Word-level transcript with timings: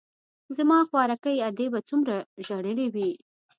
زما 0.57 0.79
خواركۍ 0.89 1.35
ادې 1.47 1.67
به 1.73 1.79
څومره 1.89 2.15
ژړلي 2.45 2.87
وي. 2.93 3.11